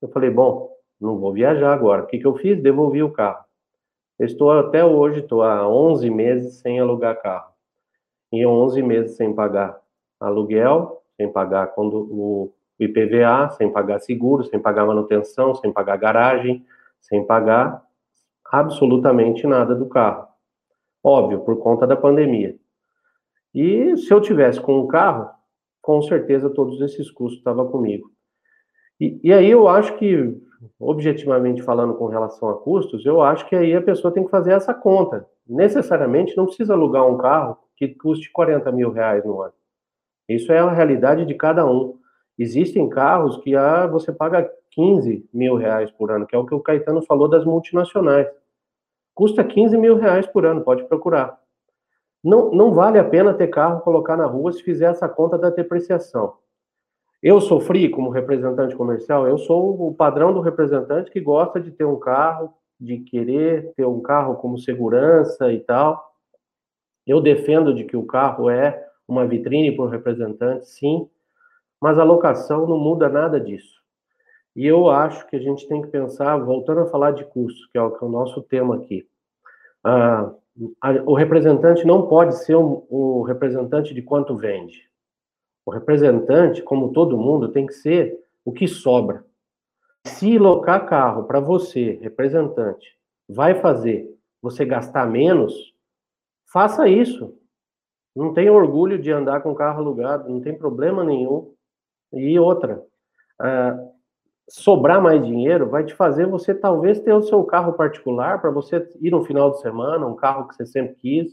[0.00, 2.02] Eu falei, bom, não vou viajar agora.
[2.02, 2.60] O que, que eu fiz?
[2.60, 3.44] Devolvi o carro.
[4.18, 7.52] Eu estou até hoje, estou há 11 meses sem alugar carro.
[8.32, 9.78] E 11 meses sem pagar
[10.18, 16.64] aluguel, sem pagar quando o IPVA, sem pagar seguro, sem pagar manutenção, sem pagar garagem,
[17.00, 17.82] sem pagar
[18.50, 20.26] absolutamente nada do carro.
[21.02, 22.56] Óbvio, por conta da pandemia.
[23.54, 25.30] E se eu tivesse com um carro,
[25.80, 28.10] com certeza todos esses custos estavam comigo.
[29.00, 30.36] E, e aí eu acho que
[30.78, 34.52] objetivamente falando com relação a custos, eu acho que aí a pessoa tem que fazer
[34.52, 35.26] essa conta.
[35.46, 39.54] Necessariamente não precisa alugar um carro que custe 40 mil reais no ano.
[40.28, 41.98] Isso é a realidade de cada um.
[42.38, 46.54] Existem carros que ah, você paga 15 mil reais por ano, que é o que
[46.54, 48.28] o Caetano falou das multinacionais.
[49.14, 51.38] Custa 15 mil reais por ano, pode procurar.
[52.22, 55.50] Não, não vale a pena ter carro, colocar na rua se fizer essa conta da
[55.50, 56.34] depreciação.
[57.22, 61.84] Eu sofri como representante comercial, eu sou o padrão do representante que gosta de ter
[61.84, 66.14] um carro, de querer ter um carro como segurança e tal.
[67.04, 71.08] Eu defendo de que o carro é uma vitrine para o representante, sim,
[71.80, 73.78] mas a locação não muda nada disso.
[74.54, 77.78] E eu acho que a gente tem que pensar, voltando a falar de custo, que
[77.78, 79.06] é o, que é o nosso tema aqui.
[79.82, 80.32] Ah,
[80.80, 84.87] a, o representante não pode ser o um, um representante de quanto vende.
[85.68, 89.22] O representante, como todo mundo, tem que ser o que sobra.
[90.06, 92.96] Se locar carro para você, representante,
[93.28, 94.08] vai fazer
[94.40, 95.74] você gastar menos,
[96.50, 97.38] faça isso.
[98.16, 101.52] Não tem orgulho de andar com carro alugado, não tem problema nenhum.
[102.14, 102.82] E outra,
[103.38, 103.92] uh,
[104.48, 108.88] sobrar mais dinheiro vai te fazer você talvez ter o seu carro particular para você
[109.02, 111.30] ir no final de semana, um carro que você sempre quis,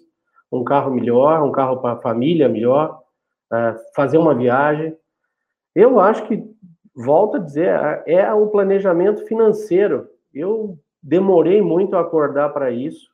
[0.52, 3.05] um carro melhor, um carro para a família melhor,
[3.96, 4.96] fazer uma viagem.
[5.74, 6.44] Eu acho que,
[6.96, 10.08] volto a dizer, é o planejamento financeiro.
[10.34, 13.10] Eu demorei muito a acordar para isso,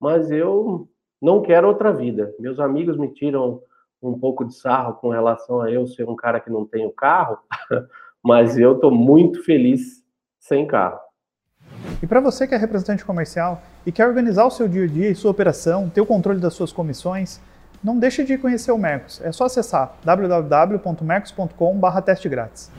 [0.00, 0.88] mas eu
[1.20, 2.34] não quero outra vida.
[2.38, 3.62] Meus amigos me tiram
[4.02, 7.38] um pouco de sarro com relação a eu ser um cara que não tenho carro,
[8.22, 10.04] mas eu estou muito feliz
[10.38, 11.00] sem carro.
[12.02, 15.10] E para você que é representante comercial e quer organizar o seu dia a dia
[15.10, 17.40] e sua operação, ter o controle das suas comissões,
[17.84, 19.20] não deixe de conhecer o Mercos.
[19.22, 22.70] É só acessar www.mercos.com/teste grátis.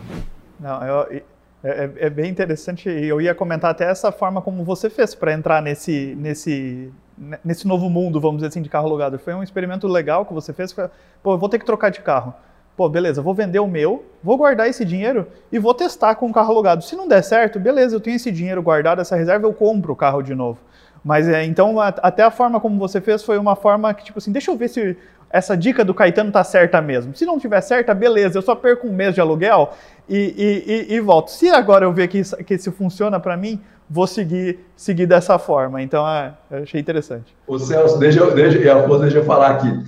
[0.60, 1.22] Não, eu,
[1.63, 5.34] é, é, é, bem interessante eu ia comentar até essa forma como você fez para
[5.34, 6.91] entrar nesse, nesse,
[7.44, 9.20] nesse novo mundo, vamos dizer assim, de carro alugado.
[9.20, 10.74] Foi um experimento legal que você fez.
[10.74, 12.34] Pô, eu vou ter que trocar de carro.
[12.76, 16.34] Pô, beleza, vou vender o meu, vou guardar esse dinheiro e vou testar com o
[16.34, 16.84] carro alugado.
[16.84, 19.96] Se não der certo, beleza, eu tenho esse dinheiro guardado, essa reserva, eu compro o
[19.96, 20.60] carro de novo.
[21.06, 24.18] Mas é, então, a, até a forma como você fez foi uma forma que, tipo
[24.18, 24.98] assim, deixa eu ver se
[25.30, 27.15] essa dica do Caetano tá certa mesmo.
[27.15, 29.72] Se não tiver certa, beleza, eu só perco um mês de aluguel
[30.10, 31.30] e, e, e, e volto.
[31.30, 35.38] Se agora eu ver que isso, que isso funciona para mim, vou seguir, seguir dessa
[35.38, 35.80] forma.
[35.80, 37.36] Então, é, eu achei interessante.
[37.46, 39.84] O Celso, deixa eu, deixa, deixa eu falar aqui.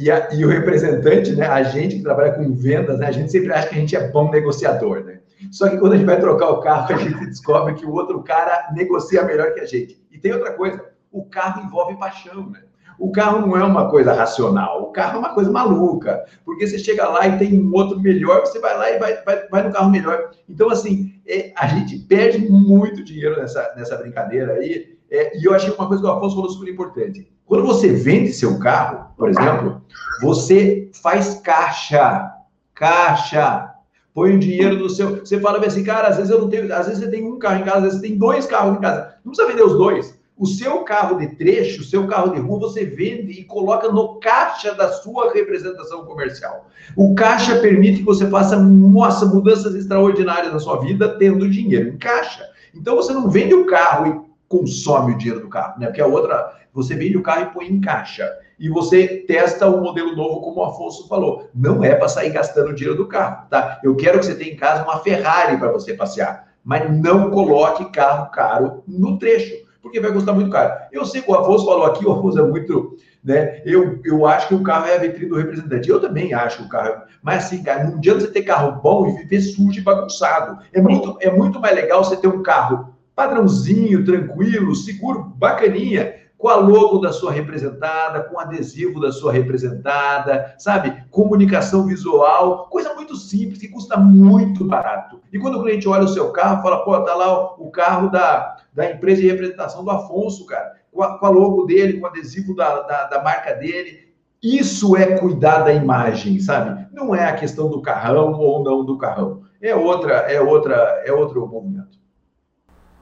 [0.00, 3.30] E, a, e, o representante, né, a gente que trabalha com vendas, né, a gente
[3.30, 5.17] sempre acha que a gente é bom negociador, né?
[5.50, 8.22] Só que quando a gente vai trocar o carro, a gente descobre que o outro
[8.22, 10.00] cara negocia melhor que a gente.
[10.10, 12.62] E tem outra coisa, o carro envolve paixão, né?
[12.98, 16.78] O carro não é uma coisa racional, o carro é uma coisa maluca, porque você
[16.80, 19.72] chega lá e tem um outro melhor, você vai lá e vai, vai, vai no
[19.72, 20.30] carro melhor.
[20.48, 25.54] Então, assim, é, a gente perde muito dinheiro nessa, nessa brincadeira aí, é, e eu
[25.54, 27.30] achei uma coisa que o Afonso falou super importante.
[27.46, 29.80] Quando você vende seu carro, por exemplo,
[30.20, 32.30] você faz caixa,
[32.74, 33.74] caixa,
[34.18, 35.20] põe o dinheiro no seu.
[35.20, 37.60] Você fala assim, cara, às vezes eu não tenho, às vezes você tem um carro
[37.60, 39.14] em casa, às vezes você tem dois carros em casa.
[39.24, 40.18] Não precisa vender os dois.
[40.36, 44.16] O seu carro de trecho, o seu carro de rua, você vende e coloca no
[44.16, 46.66] caixa da sua representação comercial.
[46.96, 51.96] O caixa permite que você faça nossa, mudanças extraordinárias na sua vida tendo dinheiro em
[51.96, 52.44] caixa.
[52.74, 55.86] Então você não vende o carro e consome o dinheiro do carro, né?
[55.86, 58.28] Porque a outra, você vende o carro e põe em caixa.
[58.58, 61.48] E você testa um modelo novo, como o Afonso falou.
[61.54, 63.80] Não é para sair gastando o dinheiro do carro, tá?
[63.82, 67.90] Eu quero que você tenha em casa uma Ferrari para você passear, mas não coloque
[67.92, 70.74] carro caro no trecho porque vai custar muito caro.
[70.92, 73.62] Eu sei que o Afonso falou aqui, o Afonso é muito, né?
[73.64, 75.88] Eu, eu acho que o carro é a vitrine do representante.
[75.88, 77.02] Eu também acho que o carro, é...
[77.22, 80.58] mas assim, cara, não adianta você ter carro bom e viver sujo e bagunçado.
[80.72, 86.48] É muito, é muito mais legal você ter um carro padrãozinho, tranquilo, seguro, bacaninha, com
[86.48, 91.04] a logo da sua representada, com adesivo da sua representada, sabe?
[91.10, 95.20] Comunicação visual, coisa muito simples que custa muito barato.
[95.32, 98.56] E quando o cliente olha o seu carro, fala, pô, tá lá o carro da,
[98.72, 102.08] da empresa de representação do Afonso, cara, com a, com a logo dele, com o
[102.08, 104.08] adesivo da, da, da marca dele.
[104.40, 106.86] Isso é cuidar da imagem, sabe?
[106.92, 109.42] Não é a questão do carrão ou não do carrão.
[109.60, 111.98] É outra, é outra, é outro movimento.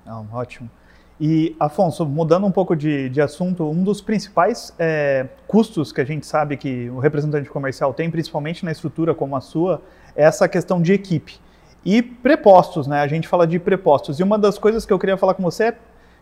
[0.06, 0.70] Não, ótimo.
[1.18, 6.04] E, Afonso, mudando um pouco de, de assunto, um dos principais é, custos que a
[6.04, 9.80] gente sabe que o representante comercial tem, principalmente na estrutura como a sua,
[10.14, 11.40] é essa questão de equipe.
[11.84, 13.00] E prepostos, né?
[13.00, 14.20] A gente fala de prepostos.
[14.20, 15.74] E uma das coisas que eu queria falar com você é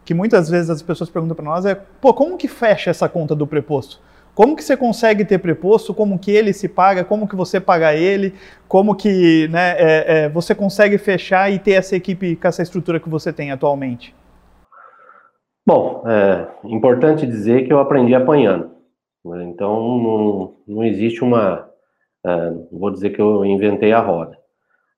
[0.04, 3.34] que muitas vezes as pessoas perguntam para nós é, pô, como que fecha essa conta
[3.34, 3.98] do preposto?
[4.34, 5.94] Como que você consegue ter preposto?
[5.94, 7.04] Como que ele se paga?
[7.04, 8.34] Como que você paga ele?
[8.68, 13.00] Como que né, é, é, você consegue fechar e ter essa equipe com essa estrutura
[13.00, 14.14] que você tem atualmente?
[15.66, 18.70] Bom, é importante dizer que eu aprendi apanhando.
[19.24, 19.44] Né?
[19.44, 21.70] Então, não, não existe uma.
[22.24, 24.38] É, vou dizer que eu inventei a roda.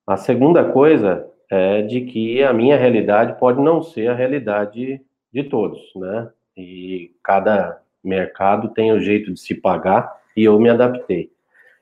[0.06, 5.00] A segunda coisa é de que a minha realidade pode não ser a realidade
[5.32, 6.28] de todos, né?
[6.56, 11.30] E cada mercado tem o jeito de se pagar e eu me adaptei.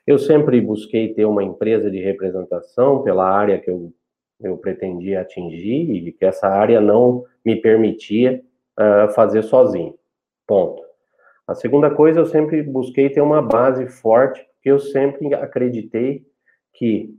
[0.07, 3.92] Eu sempre busquei ter uma empresa de representação pela área que eu,
[4.42, 8.42] eu pretendia atingir e que essa área não me permitia
[8.78, 9.94] uh, fazer sozinho.
[10.46, 10.82] Ponto.
[11.46, 16.24] A segunda coisa, eu sempre busquei ter uma base forte, porque eu sempre acreditei
[16.72, 17.14] que,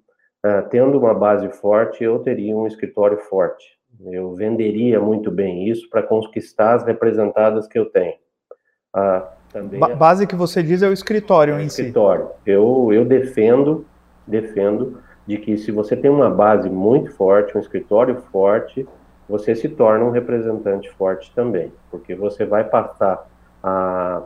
[0.45, 3.63] uh, tendo uma base forte, eu teria um escritório forte.
[4.11, 8.15] Eu venderia muito bem isso para conquistar as representadas que eu tenho.
[8.95, 12.25] Uh, também ba base que você diz é o escritório é em escritório.
[12.25, 12.31] si.
[12.31, 12.45] Escritório.
[12.45, 13.85] Eu, eu defendo
[14.27, 18.87] defendo de que se você tem uma base muito forte, um escritório forte,
[19.27, 23.27] você se torna um representante forte também, porque você vai passar
[23.63, 24.21] a,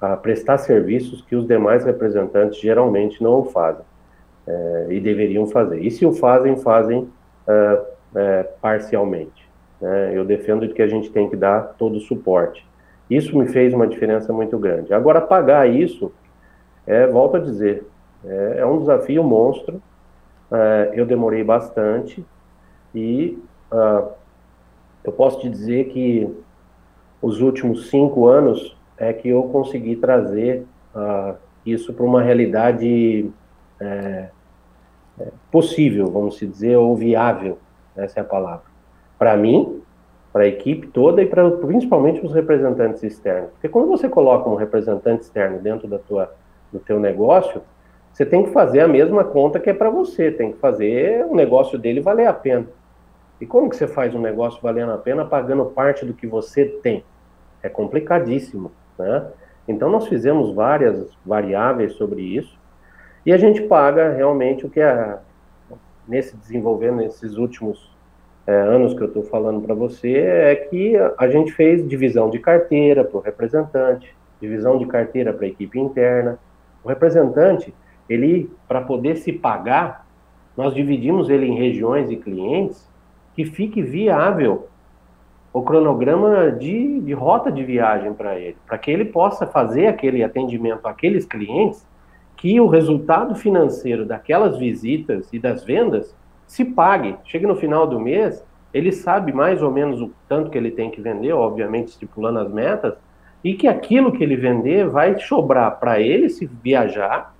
[0.00, 3.84] a prestar serviços que os demais representantes geralmente não fazem
[4.46, 5.80] é, e deveriam fazer.
[5.80, 7.08] E se o fazem, fazem
[7.46, 7.82] é,
[8.14, 9.48] é, parcialmente.
[9.80, 10.16] Né?
[10.16, 12.64] Eu defendo que a gente tem que dar todo o suporte.
[13.10, 14.94] Isso me fez uma diferença muito grande.
[14.94, 16.12] Agora, pagar isso,
[16.86, 17.86] é, volto a dizer,
[18.24, 19.82] é, é um desafio monstro.
[20.92, 22.24] Eu demorei bastante
[22.94, 24.08] e uh,
[25.04, 26.28] eu posso te dizer que
[27.20, 30.64] os últimos cinco anos é que eu consegui trazer
[30.94, 33.30] uh, isso para uma realidade
[33.80, 34.28] é,
[35.18, 37.58] é, possível, vamos dizer, ou viável,
[37.96, 38.64] essa é a palavra.
[39.18, 39.80] Para mim,
[40.32, 43.50] para a equipe toda e para principalmente os representantes externos.
[43.52, 46.32] Porque quando você coloca um representante externo dentro da tua,
[46.72, 47.62] do teu negócio,
[48.12, 51.34] você tem que fazer a mesma conta que é para você, tem que fazer o
[51.34, 52.66] negócio dele valer a pena.
[53.44, 56.64] E como que você faz um negócio valendo a pena pagando parte do que você
[56.64, 57.04] tem?
[57.62, 59.26] É complicadíssimo, né?
[59.68, 62.58] Então nós fizemos várias variáveis sobre isso
[63.26, 65.18] e a gente paga realmente o que é
[66.08, 67.94] nesse desenvolvendo nesses últimos
[68.46, 72.38] é, anos que eu estou falando para você é que a gente fez divisão de
[72.38, 76.38] carteira para o representante, divisão de carteira para a equipe interna.
[76.82, 77.74] O representante,
[78.08, 80.06] ele para poder se pagar,
[80.56, 82.93] nós dividimos ele em regiões e clientes
[83.34, 84.68] que fique viável
[85.52, 90.24] o cronograma de, de rota de viagem para ele, para que ele possa fazer aquele
[90.24, 91.86] atendimento àqueles clientes,
[92.36, 96.14] que o resultado financeiro daquelas visitas e das vendas
[96.46, 97.16] se pague.
[97.24, 100.90] Chega no final do mês, ele sabe mais ou menos o tanto que ele tem
[100.90, 102.94] que vender, obviamente estipulando as metas,
[103.44, 107.32] e que aquilo que ele vender vai sobrar para ele se viajar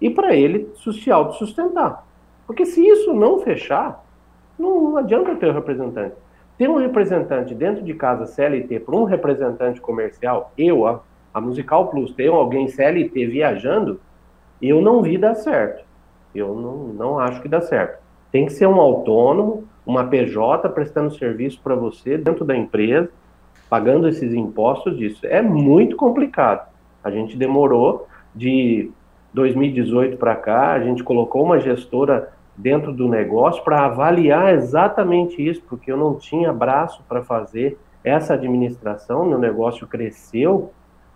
[0.00, 2.04] e para ele se autossustentar.
[2.46, 4.05] Porque se isso não fechar,
[4.58, 6.14] não, adianta ter um representante.
[6.56, 11.02] Ter um representante dentro de casa CLT para um representante comercial, eu, a,
[11.34, 14.00] a Musical Plus, ter alguém CLT viajando,
[14.60, 15.84] eu não vi dar certo.
[16.34, 17.98] Eu não, não acho que dá certo.
[18.32, 23.10] Tem que ser um autônomo, uma PJ prestando serviço para você dentro da empresa,
[23.68, 25.26] pagando esses impostos disso.
[25.26, 26.68] É muito complicado.
[27.04, 28.90] A gente demorou de
[29.32, 35.62] 2018 para cá, a gente colocou uma gestora dentro do negócio para avaliar exatamente isso,
[35.68, 40.70] porque eu não tinha braço para fazer essa administração, meu negócio cresceu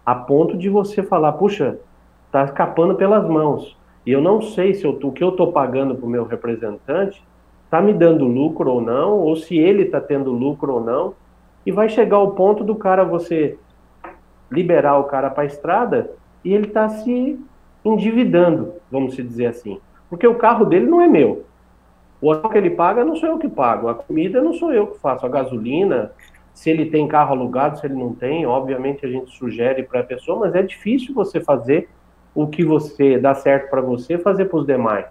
[0.04, 1.78] a ponto de você falar, puxa,
[2.26, 3.76] está escapando pelas mãos.
[4.04, 7.22] E eu não sei se eu, o que eu estou pagando para o meu representante
[7.64, 11.14] está me dando lucro ou não, ou se ele está tendo lucro ou não.
[11.64, 13.58] E vai chegar o ponto do cara você
[14.50, 16.10] liberar o cara para a estrada
[16.44, 17.38] e ele está se
[17.84, 19.80] endividando, vamos dizer assim.
[20.10, 21.44] Porque o carro dele não é meu.
[22.20, 23.88] O hotel que ele paga não sou eu que pago.
[23.88, 25.24] A comida não sou eu que faço.
[25.24, 26.12] A gasolina,
[26.52, 30.04] se ele tem carro alugado, se ele não tem, obviamente a gente sugere para a
[30.04, 31.88] pessoa, mas é difícil você fazer
[32.34, 35.06] o que você dá certo para você fazer para os demais.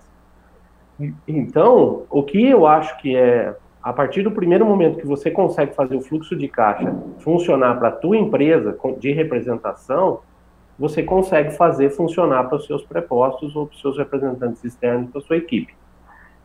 [1.27, 5.73] Então, o que eu acho que é a partir do primeiro momento que você consegue
[5.73, 10.19] fazer o fluxo de caixa funcionar para a tua empresa de representação,
[10.79, 15.19] você consegue fazer funcionar para os seus prepostos ou para os seus representantes externos, para
[15.19, 15.73] a sua equipe.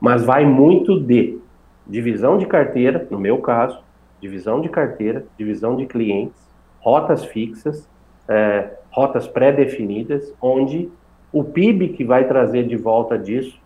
[0.00, 1.38] Mas vai muito de
[1.86, 3.78] divisão de carteira, no meu caso,
[4.20, 6.42] divisão de carteira, divisão de clientes,
[6.80, 7.88] rotas fixas,
[8.26, 10.90] é, rotas pré-definidas, onde
[11.32, 13.58] o PIB que vai trazer de volta disso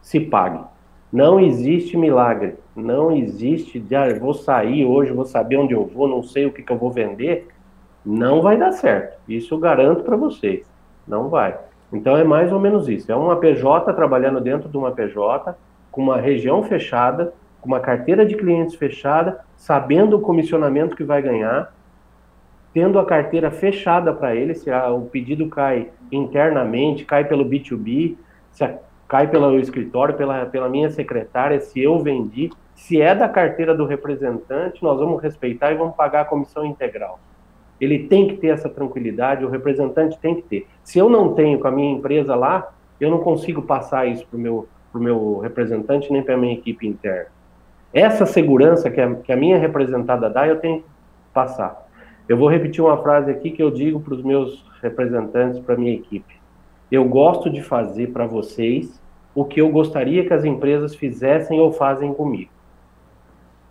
[0.00, 0.64] se pague.
[1.12, 6.08] Não existe milagre, não existe, de, ah, vou sair hoje, vou saber onde eu vou,
[6.08, 7.48] não sei o que, que eu vou vender,
[8.06, 9.18] não vai dar certo.
[9.28, 10.64] Isso eu garanto para vocês.
[11.08, 11.58] Não vai.
[11.92, 13.10] Então é mais ou menos isso.
[13.10, 15.56] É uma PJ trabalhando dentro de uma PJ,
[15.90, 21.20] com uma região fechada, com uma carteira de clientes fechada, sabendo o comissionamento que vai
[21.20, 21.74] ganhar,
[22.72, 28.16] tendo a carteira fechada para ele, se a, o pedido cai internamente, cai pelo B2B,
[28.52, 33.28] se a, cai pelo escritório, pela, pela minha secretária, se eu vendi, se é da
[33.28, 37.18] carteira do representante, nós vamos respeitar e vamos pagar a comissão integral.
[37.80, 40.66] Ele tem que ter essa tranquilidade, o representante tem que ter.
[40.82, 44.36] Se eu não tenho com a minha empresa lá, eu não consigo passar isso para
[44.36, 47.30] o meu, meu representante nem para a minha equipe interna.
[47.92, 50.88] Essa segurança que a, que a minha representada dá, eu tenho que
[51.32, 51.86] passar.
[52.28, 55.78] Eu vou repetir uma frase aqui que eu digo para os meus representantes, para a
[55.78, 56.34] minha equipe.
[56.90, 59.00] Eu gosto de fazer para vocês
[59.34, 62.50] o que eu gostaria que as empresas fizessem ou fazem comigo.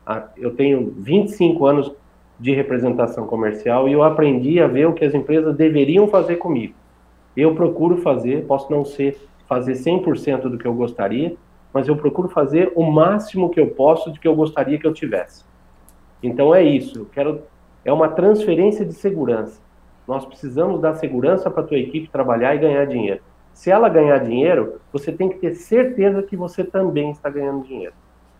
[0.05, 1.91] Ah, eu tenho 25 anos
[2.39, 6.73] de representação comercial e eu aprendi a ver o que as empresas deveriam fazer comigo.
[7.35, 9.17] Eu procuro fazer, posso não ser
[9.47, 11.35] fazer 100% do que eu gostaria,
[11.73, 14.93] mas eu procuro fazer o máximo que eu posso de que eu gostaria que eu
[14.93, 15.43] tivesse.
[16.23, 17.41] Então é isso, eu quero
[17.83, 19.61] é uma transferência de segurança.
[20.07, 23.21] Nós precisamos dar segurança para a tua equipe trabalhar e ganhar dinheiro.
[23.53, 27.93] Se ela ganhar dinheiro, você tem que ter certeza que você também está ganhando dinheiro.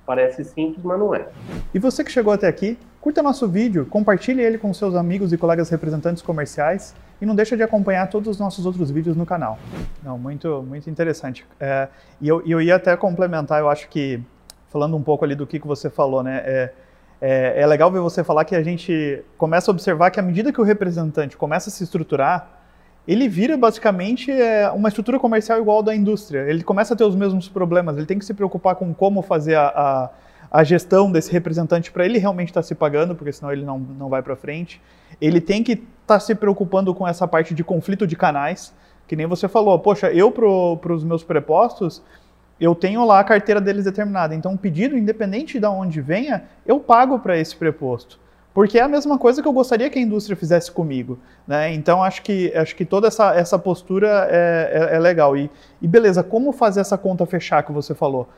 [0.06, 1.28] Parece simples, mas não é.
[1.74, 5.38] E você que chegou até aqui, curta nosso vídeo, compartilhe ele com seus amigos e
[5.38, 9.60] colegas representantes comerciais e não deixa de acompanhar todos os nossos outros vídeos no canal.
[10.04, 11.46] Não, muito, muito interessante.
[11.60, 11.88] É,
[12.20, 14.20] e eu, eu ia até complementar, eu acho que,
[14.70, 16.42] falando um pouco ali do que, que você falou, né?
[16.44, 16.74] É,
[17.22, 20.52] é, é legal ver você falar que a gente começa a observar que à medida
[20.52, 22.60] que o representante começa a se estruturar,
[23.08, 26.40] ele vira basicamente é, uma estrutura comercial igual da indústria.
[26.50, 29.54] Ele começa a ter os mesmos problemas, ele tem que se preocupar com como fazer
[29.54, 30.10] a, a,
[30.52, 33.80] a gestão desse representante para ele realmente estar tá se pagando, porque senão ele não,
[33.80, 34.82] não vai para frente.
[35.20, 38.74] Ele tem que estar tá se preocupando com essa parte de conflito de canais,
[39.08, 39.78] que nem você falou.
[39.80, 42.02] Poxa, eu para os meus prepostos,
[42.60, 44.34] eu tenho lá a carteira deles determinada.
[44.34, 48.20] Então, o pedido, independente de onde venha, eu pago para esse preposto
[48.56, 51.20] porque é a mesma coisa que eu gostaria que a indústria fizesse comigo.
[51.46, 51.74] Né?
[51.74, 55.36] Então, acho que, acho que toda essa, essa postura é, é, é legal.
[55.36, 58.30] E, e, beleza, como fazer essa conta fechar que você falou?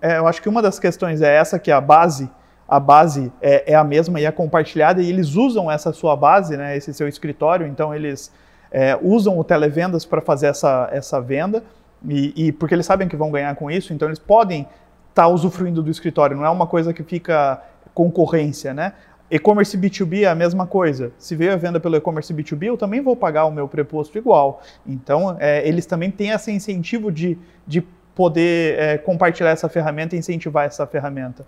[0.00, 2.30] É, eu acho que uma das questões é essa, que a base,
[2.68, 6.56] a base é, é, a mesma e é compartilhada, e eles usam essa sua base,
[6.56, 8.32] né, esse seu escritório, então eles
[8.70, 11.62] é, usam o televendas para fazer essa, essa venda,
[12.06, 15.28] e, e, porque eles sabem que vão ganhar com isso, então eles podem estar tá
[15.28, 17.62] usufruindo do escritório, não é uma coisa que fica
[17.94, 18.92] concorrência, né?
[19.28, 21.10] E-commerce B2B é a mesma coisa.
[21.18, 24.62] Se veio a venda pelo e-commerce B2B, eu também vou pagar o meu preposto igual.
[24.86, 27.84] Então, é, eles também têm esse incentivo de, de
[28.16, 31.46] poder é, compartilhar essa ferramenta e incentivar essa ferramenta.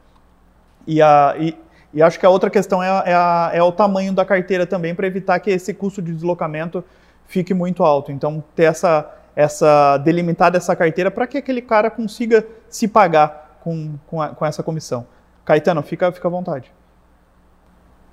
[0.87, 1.57] E, a, e,
[1.95, 4.95] e acho que a outra questão é, é, a, é o tamanho da carteira também,
[4.95, 6.85] para evitar que esse custo de deslocamento
[7.27, 8.12] fique muito alto.
[8.12, 13.95] Então, ter essa, essa delimitada essa carteira para que aquele cara consiga se pagar com,
[14.07, 15.07] com, a, com essa comissão.
[15.47, 16.71] Caetano, fica, fica à vontade.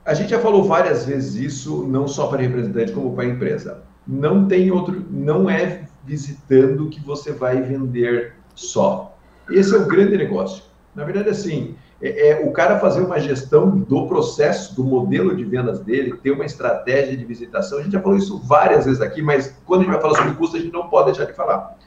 [0.06, 3.84] A gente já falou várias vezes isso, não só para representante, como para a empresa.
[4.08, 9.16] Não tem outro, não é visitando que você vai vender só.
[9.50, 10.64] Esse é o grande negócio.
[10.96, 15.44] Na verdade, assim, é, é, o cara fazer uma gestão do processo, do modelo de
[15.44, 17.80] vendas dele, ter uma estratégia de visitação.
[17.80, 20.34] A gente já falou isso várias vezes aqui, mas quando a gente vai falar sobre
[20.36, 21.78] custo, a gente não pode deixar de falar.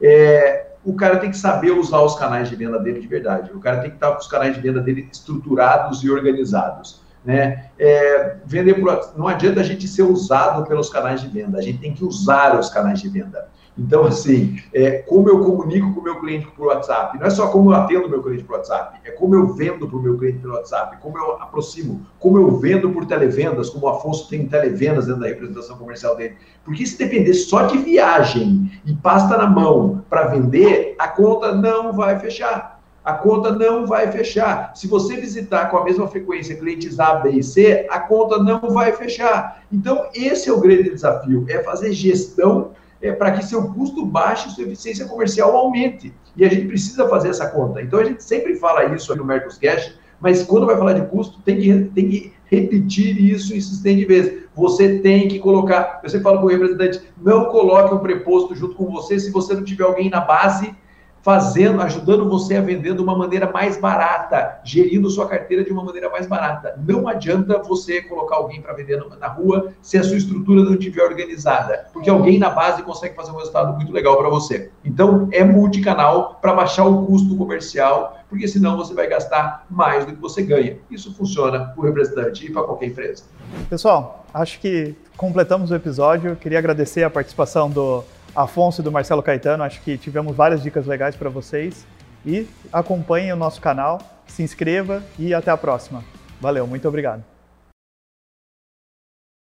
[0.00, 3.52] É, o cara tem que saber usar os canais de venda dele de verdade.
[3.52, 7.02] O cara tem que estar com os canais de venda dele estruturados e organizados.
[7.24, 7.70] Né?
[7.78, 11.78] É, vender por, não adianta a gente ser usado pelos canais de venda, a gente
[11.78, 13.48] tem que usar os canais de venda.
[13.78, 17.46] Então, assim, é, como eu comunico com o meu cliente por WhatsApp, não é só
[17.48, 20.18] como eu atendo o meu cliente por WhatsApp, é como eu vendo para o meu
[20.18, 24.48] cliente pelo WhatsApp, como eu aproximo, como eu vendo por televendas, como o Afonso tem
[24.48, 26.34] televendas dentro da representação comercial dele.
[26.64, 31.92] Porque se depender só de viagem e pasta na mão para vender, a conta não
[31.92, 34.72] vai fechar a conta não vai fechar.
[34.74, 38.60] Se você visitar com a mesma frequência clientes A, B e C, a conta não
[38.68, 39.62] vai fechar.
[39.72, 44.48] Então, esse é o grande desafio, é fazer gestão é, para que seu custo baixe
[44.48, 46.12] e sua eficiência comercial aumente.
[46.36, 47.80] E a gente precisa fazer essa conta.
[47.82, 51.58] Então, a gente sempre fala isso no Mercoscash, mas quando vai falar de custo, tem
[51.58, 54.44] que, tem que repetir isso insistente vezes.
[54.54, 58.74] Você tem que colocar, eu sempre falo para o representante, não coloque um preposto junto
[58.74, 60.74] com você se você não tiver alguém na base
[61.22, 65.84] fazendo, ajudando você a vender de uma maneira mais barata, gerindo sua carteira de uma
[65.84, 66.78] maneira mais barata.
[66.86, 71.02] Não adianta você colocar alguém para vender na rua se a sua estrutura não estiver
[71.02, 74.70] organizada, porque alguém na base consegue fazer um resultado muito legal para você.
[74.84, 80.12] Então, é multicanal para baixar o custo comercial, porque senão você vai gastar mais do
[80.12, 80.78] que você ganha.
[80.90, 83.24] Isso funciona para o representante e para qualquer empresa.
[83.68, 86.36] Pessoal, acho que completamos o episódio.
[86.36, 88.04] Queria agradecer a participação do
[88.34, 89.62] Afonso e do Marcelo Caetano.
[89.62, 91.86] Acho que tivemos várias dicas legais para vocês.
[92.26, 96.04] E acompanhe o nosso canal, se inscreva e até a próxima.
[96.40, 97.37] Valeu, muito obrigado.